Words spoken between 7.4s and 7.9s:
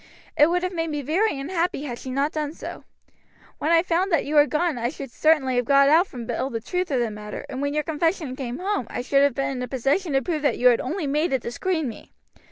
and when your